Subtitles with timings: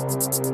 [0.00, 0.47] Here's how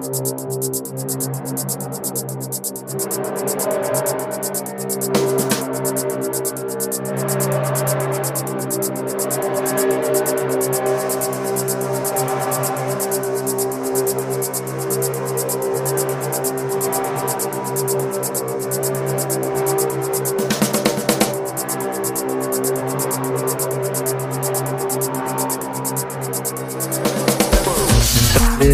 [28.64, 28.70] I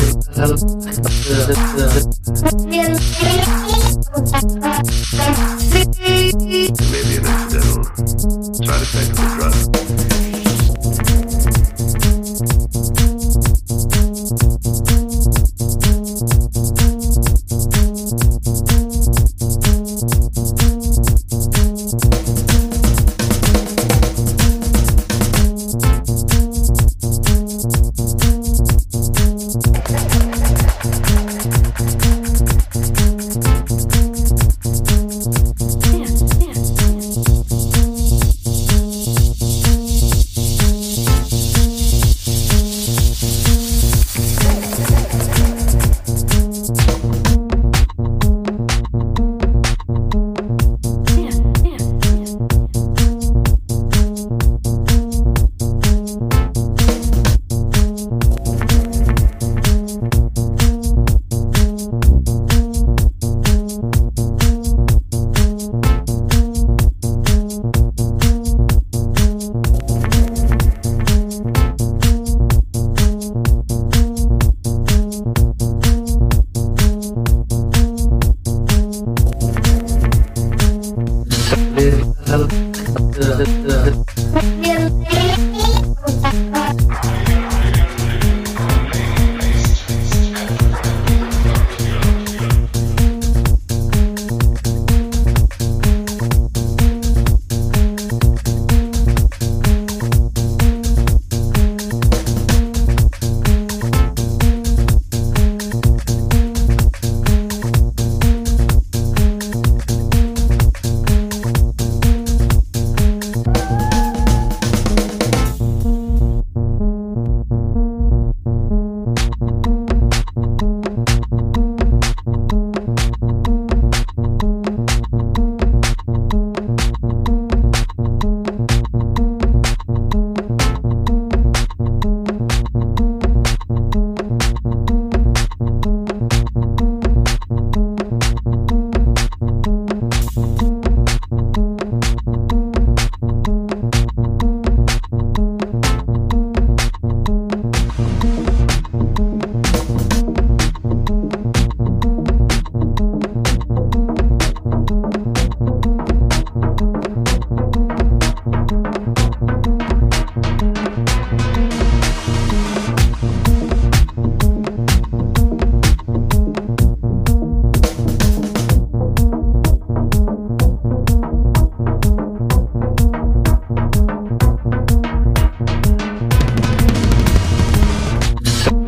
[83.20, 84.09] 这这这这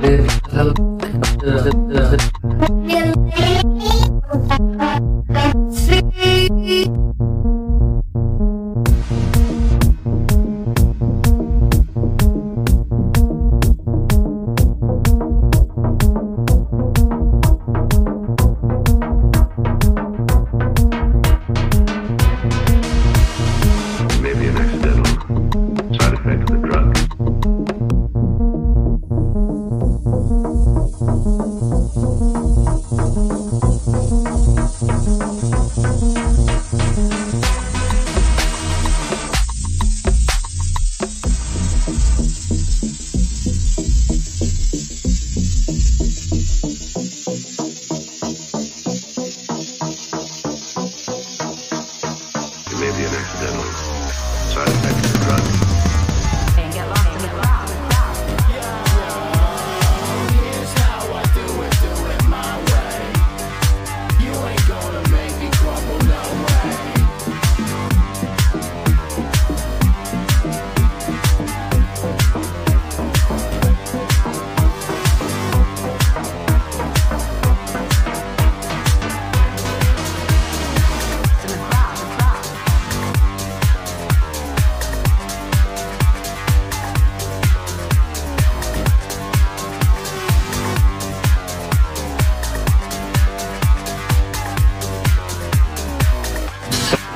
[0.03, 0.33] do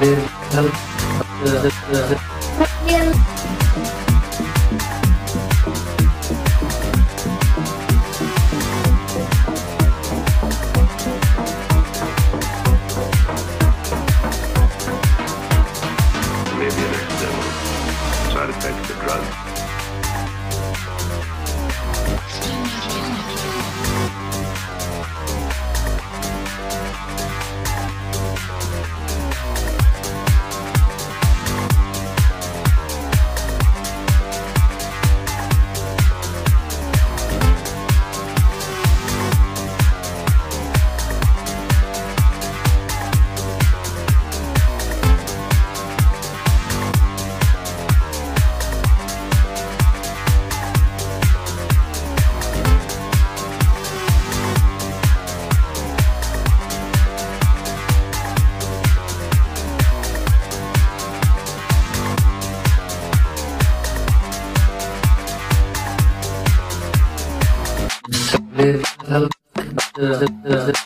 [0.00, 0.26] Maybe
[69.98, 70.85] Live,